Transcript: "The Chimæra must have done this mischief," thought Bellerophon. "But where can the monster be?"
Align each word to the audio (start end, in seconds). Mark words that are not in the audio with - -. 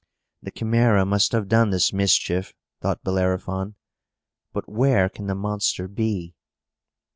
"The 0.41 0.49
Chimæra 0.51 1.05
must 1.05 1.31
have 1.31 1.47
done 1.47 1.69
this 1.69 1.93
mischief," 1.93 2.55
thought 2.81 3.03
Bellerophon. 3.03 3.75
"But 4.51 4.67
where 4.67 5.09
can 5.09 5.27
the 5.27 5.35
monster 5.35 5.87
be?" 5.87 6.33